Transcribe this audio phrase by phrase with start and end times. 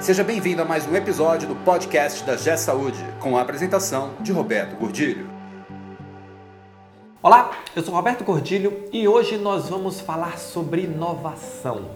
[0.00, 4.32] Seja bem-vindo a mais um episódio do podcast da G Saúde, com a apresentação de
[4.32, 5.28] Roberto Gordilho.
[7.22, 11.90] Olá, eu sou Roberto Gordilho e hoje nós vamos falar sobre inovação.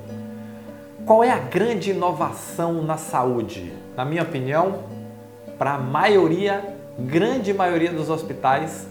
[1.06, 3.72] Qual é a grande inovação na saúde?
[3.96, 4.84] Na minha opinião,
[5.58, 8.86] para a maioria, grande maioria dos hospitais,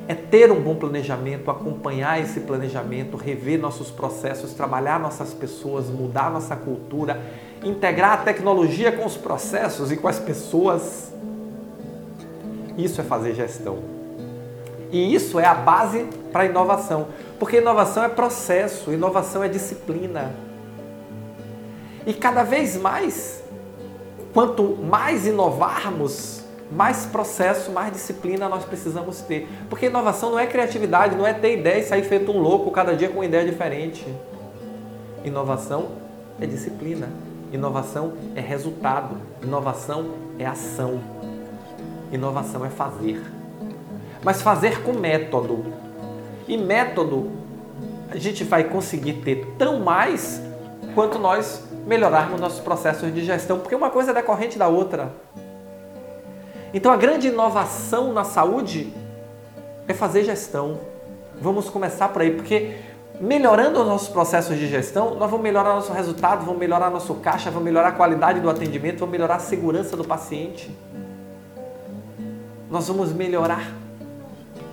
[0.07, 6.29] É ter um bom planejamento, acompanhar esse planejamento, rever nossos processos, trabalhar nossas pessoas, mudar
[6.29, 7.21] nossa cultura,
[7.63, 11.13] integrar a tecnologia com os processos e com as pessoas
[12.77, 13.79] isso é fazer gestão.
[14.91, 17.07] E isso é a base para a inovação.
[17.39, 20.31] Porque inovação é processo, inovação é disciplina.
[22.05, 23.43] E cada vez mais,
[24.33, 29.47] quanto mais inovarmos, mais processo, mais disciplina nós precisamos ter.
[29.69, 32.95] Porque inovação não é criatividade, não é ter ideia e sair feito um louco cada
[32.95, 34.05] dia com uma ideia diferente.
[35.23, 35.87] Inovação
[36.39, 37.09] é disciplina.
[37.51, 39.15] Inovação é resultado.
[39.41, 41.12] Inovação é ação.
[42.13, 43.19] Inovação é fazer.
[44.23, 45.65] Mas fazer com método.
[46.47, 47.31] E método
[48.11, 50.39] a gente vai conseguir ter tão mais
[50.93, 55.11] quanto nós melhorarmos nossos processos de gestão, porque uma coisa é decorrente da outra.
[56.71, 58.93] Então a grande inovação na saúde
[59.87, 60.79] é fazer gestão.
[61.41, 62.77] Vamos começar por aí, porque
[63.19, 67.49] melhorando os nossos processos de gestão, nós vamos melhorar nosso resultado, vamos melhorar nosso caixa,
[67.49, 70.71] vamos melhorar a qualidade do atendimento, vamos melhorar a segurança do paciente
[72.73, 73.71] nós vamos melhorar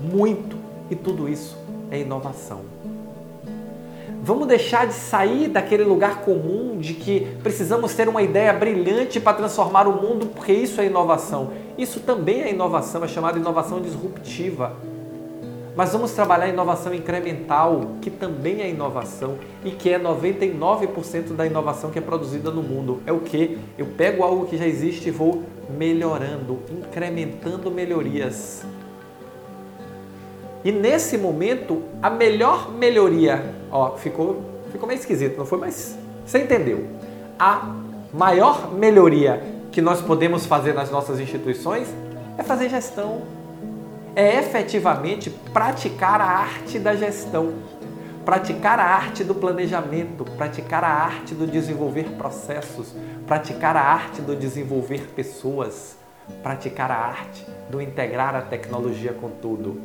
[0.01, 0.57] muito
[0.91, 1.55] e tudo isso
[1.91, 2.63] é inovação.
[4.23, 9.37] Vamos deixar de sair daquele lugar comum de que precisamos ter uma ideia brilhante para
[9.37, 11.51] transformar o mundo, porque isso é inovação.
[11.77, 14.77] Isso também é inovação, é chamada inovação disruptiva.
[15.77, 21.91] Mas vamos trabalhar inovação incremental, que também é inovação e que é 99% da inovação
[21.91, 23.03] que é produzida no mundo.
[23.07, 23.59] É o que?
[23.77, 25.43] Eu pego algo que já existe e vou
[25.77, 28.65] melhorando, incrementando melhorias.
[30.65, 35.59] E nesse momento, a melhor melhoria, ó, ficou, ficou meio esquisito, não foi?
[35.59, 36.87] Mas você entendeu?
[37.39, 37.75] A
[38.13, 39.43] maior melhoria
[39.73, 41.89] que nós podemos fazer nas nossas instituições
[42.37, 43.23] é fazer gestão
[44.15, 47.55] é efetivamente praticar a arte da gestão,
[48.25, 52.95] praticar a arte do planejamento, praticar a arte do desenvolver processos,
[53.27, 55.97] praticar a arte do desenvolver pessoas,
[56.43, 59.81] praticar a arte do integrar a tecnologia com tudo.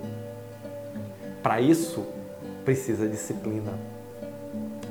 [1.42, 2.06] Para isso,
[2.64, 3.74] precisa disciplina.